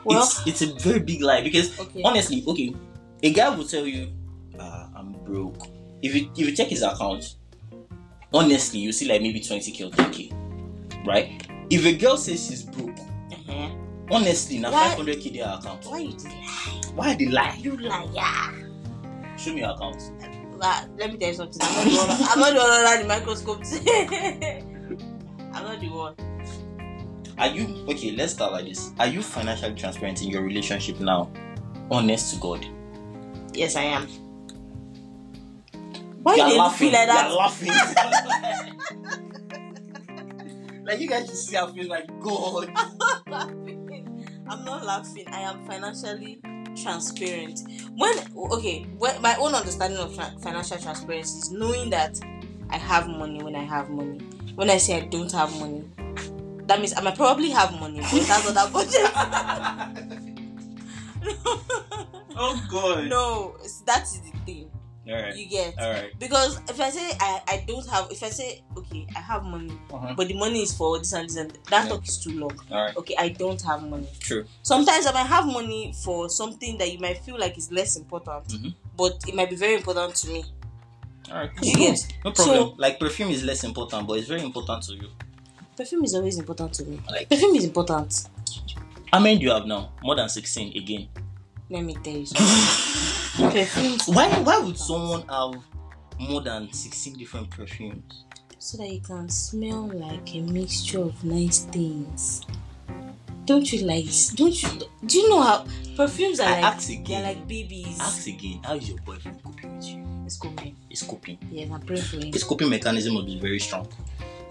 [0.04, 2.02] well, it's it's a very big lie because okay.
[2.04, 2.74] honestly okay
[3.22, 4.12] a guy will tell you
[4.60, 5.68] uh, i'm broke
[6.02, 7.36] if you if you check his account
[8.34, 10.34] honestly you see like maybe 20k or 10k
[11.06, 12.98] right if a girl says she's broke
[13.32, 13.70] Uh-huh.
[14.12, 16.82] honestly now Why- 500k their account Why you lie?
[16.96, 18.70] why they lie You liar.
[19.38, 20.02] show me your account
[20.98, 21.62] let me tell you something.
[21.64, 22.10] I'm not the one.
[22.30, 23.64] I'm not the one under the microscope.
[25.56, 26.16] I'm not the one.
[27.38, 28.12] Are you okay?
[28.12, 28.92] Let's start like this.
[29.00, 31.32] Are you financially transparent in your relationship now?
[31.90, 32.66] Honest to God.
[33.54, 34.08] Yes, I am.
[36.24, 36.90] Why You're you dey laughing.
[36.92, 37.28] feel like that?
[37.30, 37.72] You're laughing.
[40.89, 42.71] like you guys should see our face like God.
[43.32, 45.25] I'm not laughing.
[45.28, 46.41] I am financially
[46.75, 47.62] transparent.
[47.95, 48.17] When
[48.54, 52.19] okay, when, my own understanding of financial transparency is knowing that
[52.71, 54.19] I have money when I have money.
[54.56, 55.84] When I say I don't have money,
[56.65, 59.12] that means I might probably have money, but that's not that budget.
[62.36, 63.08] oh God.
[63.08, 64.32] no, that is the
[65.15, 65.36] right.
[65.36, 66.12] You get All right.
[66.19, 69.72] because if I say I, I don't have, if I say okay, I have money,
[69.91, 70.13] Uh-huh.
[70.15, 71.89] but the money is for this and this and that Yeah.
[71.89, 72.52] talk is too long.
[72.72, 72.95] All right.
[72.98, 74.08] Okay, I don't have money.
[74.19, 74.45] True.
[74.62, 78.48] Sometimes I might have money for something that you might feel like is less important,
[78.50, 78.74] Mhm.
[78.98, 80.43] but it might be very important to me.
[81.32, 81.52] All right.
[81.62, 82.00] You get?
[82.26, 82.58] No problem.
[82.58, 85.10] So- like perfume is less important, but it's very important to you.
[85.78, 87.00] Perfume is always important to me.
[87.10, 88.26] Like Perfume is important.
[89.13, 89.91] how many do you have now?
[90.04, 91.08] More than sixteen again.
[91.69, 93.09] Let me tell you something.
[94.08, 94.30] Why?
[94.41, 95.56] Why would someone have
[96.19, 98.25] more than sixteen different perfumes?
[98.62, 102.41] so that you can smell like a mixture of nice things.
[103.45, 104.06] Don't you like?
[104.36, 104.69] Don't you?
[105.06, 106.63] Do you know how perfumes are I like?
[106.75, 107.23] ask They're again.
[107.23, 107.97] like babies.
[108.02, 108.60] Ask again.
[108.65, 110.06] How is your boyfriend coping with you?
[110.25, 110.75] It's coping.
[110.89, 111.38] It's coping.
[111.49, 112.34] Yes, I'm praying for him.
[112.34, 113.88] His coping mechanism must be very strong.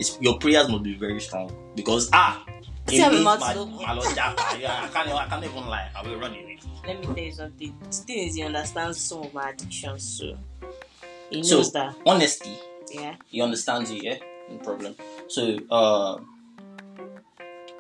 [0.01, 2.43] It's, your prayers must be very strong because ah,
[2.93, 5.91] it my- my Lord Japa, yeah, I can't, I can't even lie.
[5.97, 6.59] I will run away.
[6.87, 7.75] Let me tell you something.
[7.83, 10.37] The thing is, he understands some of my addictions, so
[11.31, 11.97] he So- that.
[12.07, 12.57] Honesty,
[12.93, 13.17] Yeah.
[13.27, 14.19] he understands you, yeah,
[14.51, 14.95] no problem.
[15.29, 16.19] So, uh,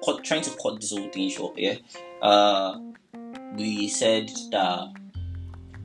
[0.04, 1.76] cut, trying to cut this whole thing short, yeah.
[2.22, 2.78] Uh,
[3.56, 4.92] we said that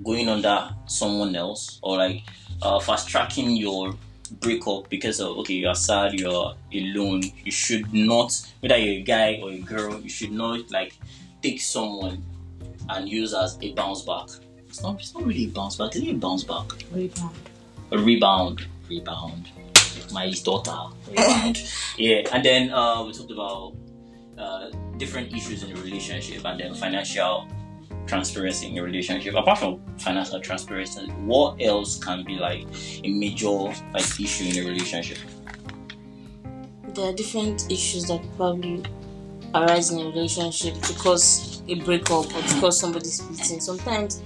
[0.04, 2.24] going under someone else or like
[2.62, 3.94] uh, fast tracking your
[4.40, 9.40] breakup because of okay you're sad you're alone you should not whether you're a guy
[9.42, 10.98] or a girl you should not like
[11.42, 12.24] take someone
[12.90, 14.28] and use as a bounce back.
[14.68, 16.66] It's not, it's not really a bounce back is it a bounce back?
[16.92, 17.36] Rebound.
[17.92, 18.68] a rebound.
[18.90, 19.50] Rebound.
[20.12, 20.96] My daughter.
[21.10, 21.64] Rebound.
[21.98, 23.76] Yeah and then uh, we talked about
[24.38, 27.48] uh, different issues in the relationship and then financial
[28.06, 32.66] transparency in a relationship apart from financial transparency what else can be like
[33.04, 33.50] a major
[33.94, 35.18] like issue in a relationship
[36.94, 38.84] There are different issues that probably
[39.56, 43.60] arise in a relationship to because a breakup or to because somebody's splitting.
[43.62, 44.22] Sometimes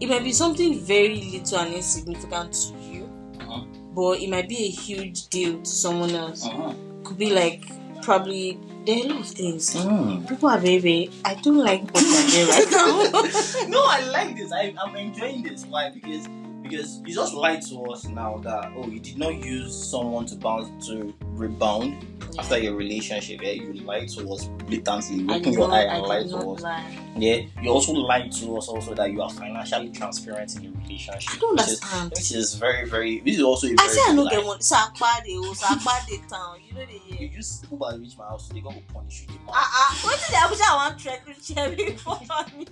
[0.00, 3.04] it might be something very little and insignificant to you,
[3.40, 3.64] Uh-huh.
[3.94, 6.44] but it might be a huge deal to someone else.
[6.46, 6.72] uh-huh.
[7.04, 7.62] Could be like
[8.02, 9.74] probably there are a lot of things.
[9.74, 10.28] Mm.
[10.28, 11.10] People are very.
[11.24, 13.66] I don't like what doing right now.
[13.68, 14.52] no, I like this.
[14.52, 15.64] I, I'm enjoying this.
[15.66, 15.90] Why?
[15.90, 16.26] Because
[16.70, 20.36] because you just lied to us now that oh you did not use someone to
[20.36, 22.06] bounce to rebound
[22.38, 23.42] after your relationship.
[23.42, 26.60] Yeah, you lied to us blatantly, I open your eye I and lied to us.
[26.62, 26.98] lie.
[27.16, 31.34] Yeah, you also lied to us also that you are financially transparent in your relationship.
[31.34, 32.10] I don't which is, understand.
[32.10, 33.20] which is very very.
[33.20, 34.60] This is also a I very say I no get money.
[34.60, 36.58] So I party, oh, so I party town.
[36.66, 39.34] You know the You use people that reach my house, they gonna punish you.
[39.48, 40.00] Ah ah.
[40.04, 42.20] What did the Abuja want track chair before
[42.58, 42.66] me?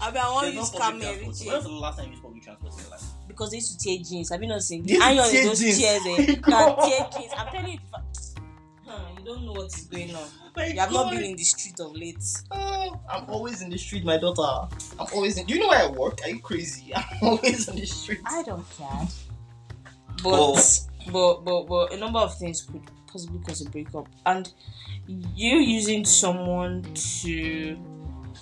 [0.00, 2.78] I mean, I want to use camera When was the last time you transport in
[2.80, 3.02] your life?
[3.28, 4.30] because they used to tear jeans.
[4.30, 4.86] Have you not seen?
[4.86, 5.80] They used to Iron in those jeans.
[5.80, 6.02] chairs.
[6.06, 7.32] Eh, you can tear jeans.
[7.36, 7.78] I'm telling you.
[8.86, 10.28] Hmm, you don't know what is going on.
[10.72, 12.24] You have not been in the street of late.
[12.50, 14.74] Oh, I'm always in the street, my daughter.
[14.98, 15.44] I'm always in.
[15.46, 16.20] Do you know where I work?
[16.24, 16.94] Are you crazy?
[16.96, 18.20] I'm always in the street.
[18.24, 19.06] I don't care.
[20.22, 20.58] But, Oh.
[21.12, 24.50] but but but a number of things could possibly cause a breakup, and
[25.06, 26.82] you using someone
[27.22, 27.76] to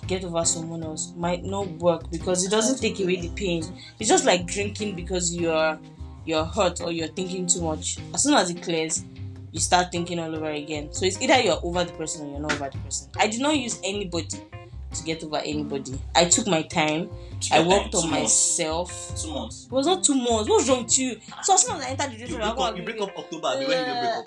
[0.07, 3.63] get over someone else might not work because it doesn't take away the pain.
[3.99, 5.79] It's just like drinking because you're
[6.25, 7.97] you're hurt or you're thinking too much.
[8.13, 9.05] As soon as it clears,
[9.51, 10.91] you start thinking all over again.
[10.91, 13.09] So it's either you're over the person or you're not over the person.
[13.17, 14.39] I did not use anybody
[14.93, 15.99] to get over anybody.
[16.15, 17.09] I took my time.
[17.51, 18.57] I worked on Two months.
[18.59, 19.21] myself.
[19.21, 19.65] Two months.
[19.65, 20.49] It was not two months.
[20.49, 21.19] What's wrong with you?
[21.43, 22.77] So as soon as I entered the You relationship, break I got up.
[22.77, 23.47] You break up October.
[23.49, 24.25] When you break eh, up?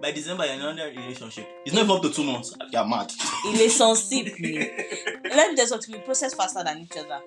[0.00, 1.46] By December, you're in another relationship.
[1.64, 2.54] It's not even up to two months.
[2.70, 3.10] You're mad.
[3.44, 4.38] Relationship.
[5.24, 5.94] Let me you something.
[5.94, 7.20] We process faster than each other.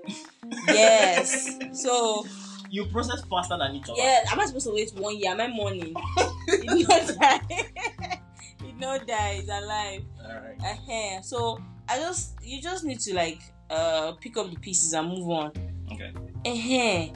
[0.67, 1.57] Yes.
[1.73, 2.25] So
[2.69, 3.95] You process faster than each other.
[3.97, 5.31] yeah, am I supposed to wait one year?
[5.31, 5.93] Am I mourning?
[6.47, 7.41] It not die.
[7.49, 9.39] it not die.
[9.41, 10.03] It's alive.
[10.23, 10.61] Alright.
[10.61, 15.07] uh So I just you just need to like uh pick up the pieces and
[15.09, 15.51] move on.
[15.91, 16.13] Okay.
[16.45, 17.15] uh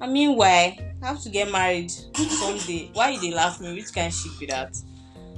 [0.00, 0.93] I mean, why?
[1.04, 2.90] Have to get married someday.
[2.94, 3.74] Why you they laugh me?
[3.74, 4.74] Which kind of shit be that?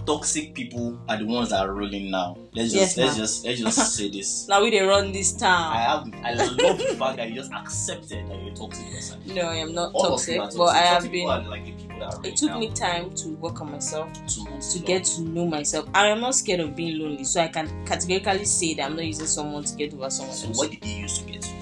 [0.07, 2.37] Toxic people are the ones that are ruling now.
[2.55, 3.17] Let's Yes, just let's ma'am.
[3.17, 4.47] just let's just say this.
[4.49, 5.73] Now we they run this town.
[5.77, 9.21] I have I love the fact that you just accepted that you're a toxic person.
[9.35, 11.29] No, I am not All toxic, you are but I have Toxic been.
[11.29, 12.59] are like the people that are It took now.
[12.61, 14.09] me time to work on myself
[14.49, 15.89] months to get to know myself.
[15.93, 19.05] I am not scared of being lonely, so I can categorically say that I'm not
[19.07, 20.59] using someone to get over someone So else.
[20.59, 21.56] what did they use to get you?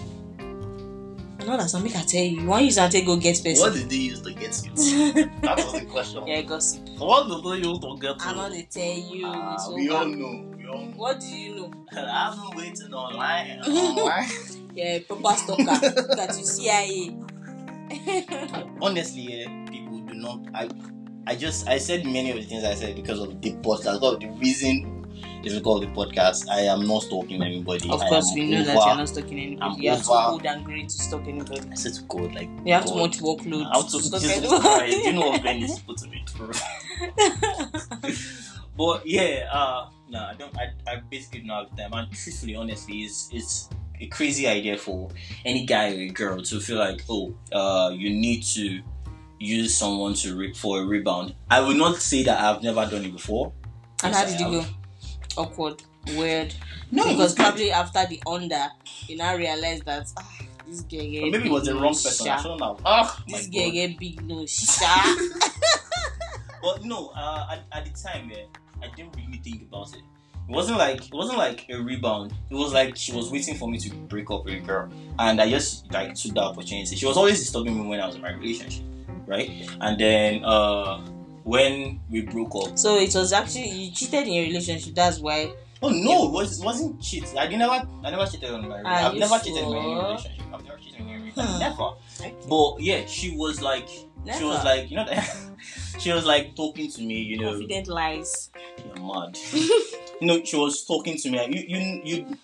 [1.45, 2.41] I know that some make I tell you.
[2.41, 3.61] You want use and take go get person.
[3.61, 3.87] What person.
[3.87, 5.25] did they use to get you?
[5.43, 6.23] that was the question.
[6.27, 6.89] yeah, gossip.
[6.97, 8.17] What did they use to get you?
[8.21, 9.23] I know they tell you.
[9.27, 10.51] Ah, it's we all know.
[10.57, 10.93] We all know.
[10.97, 11.73] What do you know?
[11.93, 13.61] I've been waiting online.
[13.67, 14.29] online.
[14.73, 15.63] Yeah, proper stalker.
[16.09, 17.15] Look at you, CIA.
[18.81, 20.47] Honestly, eh, people do not.
[20.55, 20.71] I,
[21.27, 24.01] I just I said many of the things I said because of the podcast.
[24.01, 24.94] Because of the reason
[25.45, 26.49] is because of the podcast.
[26.49, 27.89] I am not stalking anybody.
[27.91, 29.63] Of course, we know that you're not stalking anybody.
[29.75, 31.61] I'm you have too over- old and great to stalk anybody.
[31.71, 34.23] I said to God, like You have too God, much workload How to to stalk
[34.25, 34.93] anybody.
[35.07, 36.53] you know what Ben is putting me through.
[38.77, 40.57] but yeah, uh, no, I don't.
[40.59, 41.93] I, I basically don't have time.
[41.93, 43.69] And truthfully, honestly, it's it's
[44.01, 45.11] a crazy idea for
[45.45, 48.81] any guy or a girl to feel like, oh, uh, you need to
[49.39, 51.35] use someone to re- for a rebound.
[51.51, 53.53] I would not say that I've never done it before.
[54.03, 54.69] And Yes, how did you have.
[54.71, 54.75] go?
[55.37, 55.83] Awkward,
[56.17, 56.55] weird.
[56.91, 58.69] No, because probably after the under,
[59.07, 60.33] you now realize that ah,
[60.67, 62.27] this girl get Or maybe it big was the wrong person.
[62.27, 62.37] sha.
[62.39, 62.79] I don't know.
[63.29, 63.73] This girl God.
[63.73, 65.15] get big nose, sha.
[66.63, 68.45] But no, uh, at, at the time, yeah,
[68.83, 70.03] I didn't really think about it.
[70.49, 72.33] It wasn't like it wasn't like a rebound.
[72.51, 75.41] It was like she was waiting for me to break up with a girl, and
[75.41, 76.97] I just like took the opportunity.
[76.97, 78.85] She was always disturbing me when I was in my relationship,
[79.27, 79.51] right?
[79.81, 81.01] And then uh,
[81.45, 84.95] when we broke up, so it was actually you cheated in your relationship.
[84.95, 85.53] That's why.
[85.83, 87.25] oh no, it, was, it wasn't cheat.
[87.37, 88.81] I did never, I never cheated on my.
[88.81, 90.47] Are I've never cheated in my relationship.
[90.53, 91.49] I've never cheated in my relationship.
[91.49, 91.59] Hmm.
[91.61, 91.91] Never.
[92.49, 95.07] But yeah, she was like, she was like, you know,
[95.99, 97.53] she was like talking to me, you know.
[97.53, 98.51] Confident lies.
[98.85, 99.39] You're mad.
[99.53, 101.39] you know, she was talking to me.
[101.39, 102.39] Like, you, you, you.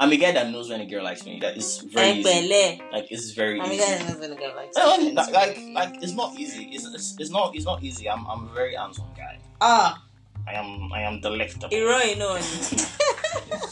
[0.00, 1.38] I'm a guy that knows when a girl likes me.
[1.40, 2.82] That is very easy.
[2.92, 3.84] Like it's very I'm a easy.
[3.84, 5.12] guy that knows when a girl likes me.
[5.12, 6.64] like, like, like, it's not easy.
[6.72, 8.10] It's, it's, it's not, it's not easy.
[8.10, 9.38] I'm, I'm a very hands-on guy.
[9.60, 10.02] Ah,
[10.48, 11.68] I am, I am delectable.
[11.68, 12.82] irọ́ iná ni.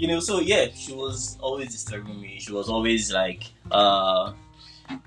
[0.00, 2.38] You know, so yeah, she was always disturbing me.
[2.40, 4.32] She was always like, uh,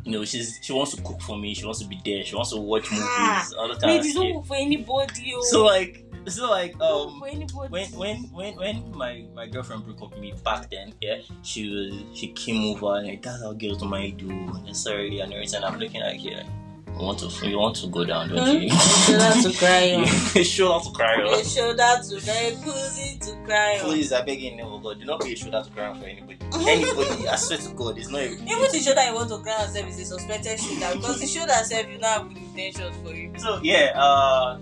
[0.04, 1.54] you know, she's she wants to cook for me.
[1.54, 2.24] She wants to be there.
[2.24, 3.90] She wants to watch movies Ah, all the time.
[3.90, 5.34] Ladies don't work for anybody.
[5.36, 5.44] Oh.
[5.44, 7.70] So like, so like, um, work for anybody.
[7.70, 11.70] when when when when my my girlfriend broke up with me back then, yeah, she
[11.70, 14.28] was she came over and like that's how girls do
[14.66, 15.64] necessarily and everything.
[15.64, 16.44] I'm looking at here.
[16.44, 16.63] You
[17.00, 18.62] want to you want to go down, don't Hmm?
[18.64, 18.70] you?
[18.70, 20.04] Shoulder to cry on.
[20.36, 21.16] you show out to cry.
[21.16, 21.44] On.
[21.44, 23.86] shoulder to very pussy to cry on.
[23.86, 26.06] Please, I beg you, never God, do not be a shoulder to cry on for
[26.06, 26.38] anybody.
[26.68, 28.48] Anybody, I swear to God, it's not even.
[28.48, 31.28] Even the shoulder you want to cry on self is a suspected shoulder because the
[31.28, 33.32] shoulder self you not have good intentions for you.
[33.38, 34.60] So yeah, uh,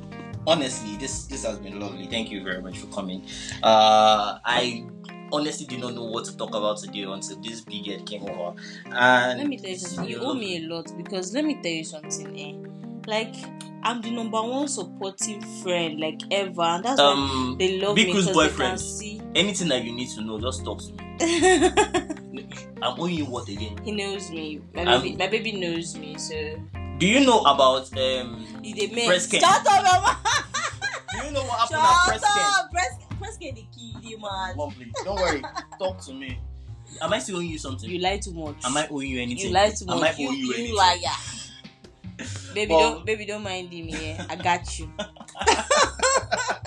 [0.48, 2.08] honestly, this this has been lovely.
[2.08, 3.24] Thank you very much for coming.
[3.62, 4.86] Uh, I
[5.32, 8.60] honestly did not know what to talk about today until this big head came over.
[8.86, 10.10] And Let me tell you something.
[10.10, 12.39] You owe me a lot because let me tell you something.
[12.39, 12.54] Eh?
[13.08, 13.36] Like
[13.84, 18.06] I'm the number one supportive friend like ever, and that's why um they love me
[18.06, 18.80] because they can boyfriend.
[18.80, 19.20] see.
[19.36, 22.48] anything that you need to know, just talk to me.
[22.82, 23.78] I'm owing you what again?
[23.84, 24.62] he knows me.
[24.74, 26.17] My baby, my baby knows me.
[26.17, 26.36] So
[27.00, 28.46] Do you know about um?
[28.62, 29.39] Breast cancer.
[29.39, 30.17] Shut up.
[31.12, 33.01] Do you know what Shut happened at breast cancer?
[33.49, 33.56] Up.
[33.56, 34.58] Breast, breast they kill you, man.
[34.58, 35.41] Mom, please, don't worry.
[35.80, 36.39] Talk to me.
[37.01, 37.89] Am I still owing you something?
[37.89, 38.58] You lie too much.
[38.65, 39.47] Am I owing you anything?
[39.47, 39.97] You lie too much.
[39.97, 40.04] Am.
[40.04, 40.75] I owing you, you anything?
[40.75, 40.97] liar.
[42.54, 43.88] baby, Well- don't baby, don't mind him.
[43.89, 44.89] Yeah, I got you.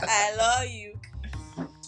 [0.07, 0.99] I love you.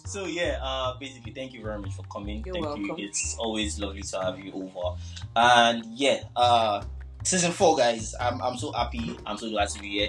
[0.06, 2.42] So yeah, uh, basically, thank you very much for coming.
[2.44, 2.84] You're thank welcome.
[2.96, 3.08] you.
[3.08, 4.96] It's always lovely to have you over.
[5.34, 6.84] And yeah, uh,
[7.24, 8.14] season four, guys.
[8.20, 9.18] I'm I'm so happy.
[9.26, 10.08] I'm so glad to be here.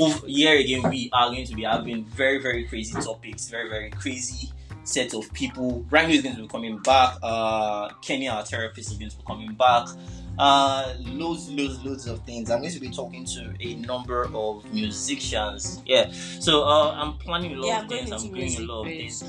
[0.00, 3.48] Over here again, we are going to be having very very crazy topics.
[3.48, 4.50] Very very crazy
[4.84, 5.84] set of people.
[5.90, 7.16] Rango is going to be coming back.
[7.22, 9.88] Uh, Kenny, our therapist, is going to be coming back.
[10.38, 12.50] Uh, loads, loads, loads of things.
[12.50, 15.82] I'm going to be talking to a number of musicians.
[15.84, 16.10] Yeah.
[16.12, 18.10] So uh, I'm planning a lot Yeah, of I'm things.
[18.10, 19.24] I'm doing a lot of things.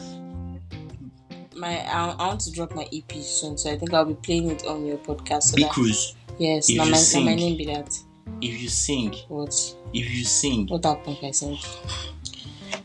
[1.55, 4.49] My I, I want to drop my EP soon, so I think I'll be playing
[4.49, 5.43] it on your podcast.
[5.43, 7.95] So Big that, yes, now my, my name be that.
[8.41, 9.53] If you sing, What?
[9.93, 11.57] if you sing, What happened sing?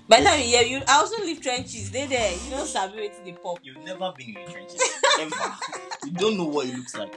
[0.09, 1.91] By the time you hear you, I also leave trenches.
[1.91, 2.33] They there.
[2.33, 3.59] You don't sabi wetin dey pop.
[3.63, 4.81] you've never been in the trenches.
[5.21, 5.35] Ever.
[6.07, 7.15] you don't know what it looks like.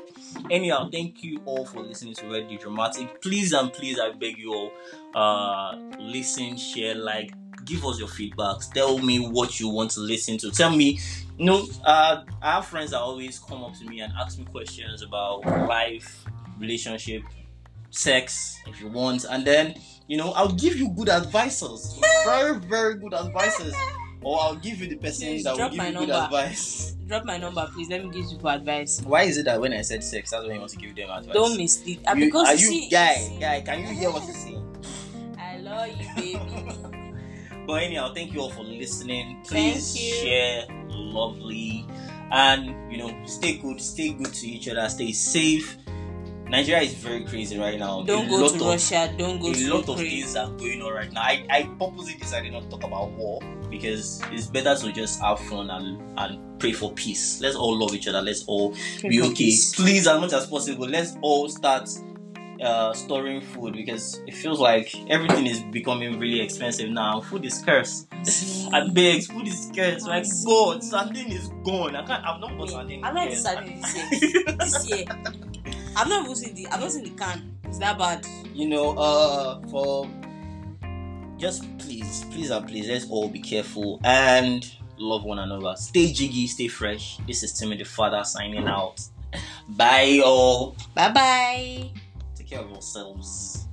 [0.50, 3.22] Anyhow, thank you all for listening to Weirdly Dramatic.
[3.22, 4.72] Please and please, I beg you all,
[5.16, 7.32] uh, listen, share, like,
[7.64, 8.72] give us your feedbacks.
[8.74, 10.52] Tell me what you want to listen to.
[10.52, 11.00] Tell me,
[11.38, 14.46] you know, uh, I have friends that always come up to me and ask me
[14.46, 16.26] questions about life,
[16.60, 17.24] relationship,
[17.92, 19.76] sex, if you want, and then
[20.08, 23.74] you know, I'll give you good advices, very, very good advices,
[24.22, 26.96] or I'll give you the person Please that will give you good advice.
[27.08, 27.90] Drop my number, please.
[27.90, 29.02] Let me give you advice.
[29.06, 31.10] Why is it that when I said sex, that's when you want to give them
[31.10, 31.34] advice?
[31.34, 32.00] Don't mislead.
[32.08, 33.62] Uh, You- because are you you see, guy, see- guy?
[33.62, 34.76] Can you hear what you're saying?
[35.38, 36.78] I love you, baby.
[37.68, 39.44] But anyhow, thank you all for listening.
[39.48, 41.86] Please share lovely
[42.32, 45.78] and you know, stay good, stay good to each other, stay safe.
[46.52, 48.04] Nigeria is very crazy right now.
[48.04, 49.14] Don't A go lot to of- Russia.
[49.18, 51.22] Don't go a to lot of things are going on right now.
[51.22, 55.40] I, I purposely decided not to talk about war because it's better to just have
[55.40, 57.40] fun and, and pray for peace.
[57.42, 58.22] Let's all love each other.
[58.22, 59.34] Let's all Pray be okay.
[59.34, 59.74] peace.
[59.74, 61.90] Please, as much as possible, let's all start
[62.62, 67.22] uh, storing food because it feels like everything is becoming really expensive now.
[67.22, 68.06] Food is scarce.
[68.74, 70.06] I beg, food is scarce.
[70.06, 71.96] Like God, sardine is gone.
[71.96, 72.24] I can't.
[72.26, 73.04] I've not bought sardine.
[73.06, 73.36] I'm not again.
[73.38, 74.44] deciding this year.
[74.60, 75.06] this year.
[75.96, 76.68] I'm not even seeing the.
[76.68, 77.58] I'm not seeing the can.
[77.66, 78.26] It's that bad.
[78.54, 80.08] you know, uh, for
[81.38, 85.76] just please, please and please, let's all be careful and love one another.
[85.76, 87.18] Stay jiggy, stay fresh.
[87.28, 89.02] This is Timmy the Father signing out.
[89.70, 90.76] Bye, all.
[90.94, 91.90] Bye bye.
[92.36, 93.68] Take care of yourselves.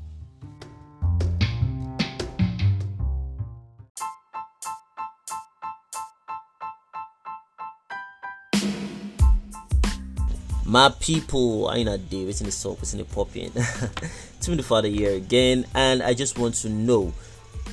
[10.68, 13.50] My people, I not day, waiting the soap, waiting the popping.
[14.42, 17.14] Timmy the Father here again, and I just want to know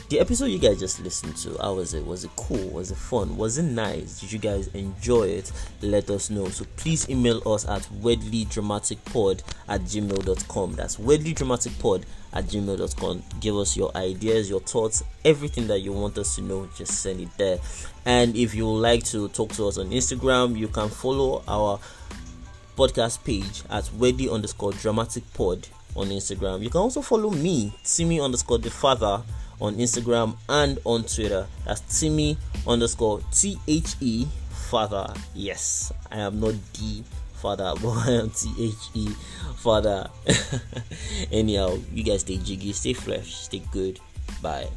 [0.08, 1.58] the episode you guys just listened to.
[1.62, 2.06] How was it?
[2.06, 2.70] Was it cool?
[2.70, 3.36] Was it fun?
[3.36, 4.22] Was it nice?
[4.22, 5.52] Did you guys enjoy it?
[5.82, 6.48] Let us know.
[6.48, 10.74] So please email us at weirdlydramaticpod at gmail.com.
[10.76, 13.24] That's weirdlydramaticpod at gmail.com.
[13.42, 16.70] Give us your ideas, your thoughts, everything that you want us to know.
[16.78, 17.58] Just send it there.
[18.06, 21.78] And if you would like to talk to us on Instagram, you can follow our
[22.76, 26.62] podcast page at weirdly underscore dramatic pod on Instagram.
[26.62, 29.22] You can also follow me, Timmy underscore the father
[29.62, 31.48] on Instagram and on Twitter.
[31.66, 34.28] That's Timmy underscore T H E
[34.70, 35.14] father.
[35.34, 37.04] Yes, I am not the
[37.36, 39.08] father, but I am T H E
[39.58, 40.10] father.
[41.32, 44.00] Anyhow, you guys stay jiggy, stay fresh, stay good.
[44.42, 44.68] Bye.